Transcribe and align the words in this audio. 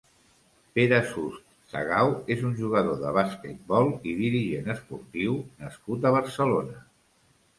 Pere 0.77 0.97
Sust 1.09 1.43
Sagau 1.73 2.13
és 2.35 2.41
un 2.47 2.55
jugador 2.61 2.97
de 3.03 3.11
basquetbol 3.17 3.91
i 4.11 4.15
dirigent 4.23 4.73
esportiu 4.75 5.35
nascut 5.63 6.09
a 6.09 6.13
Barcelona. 6.19 6.83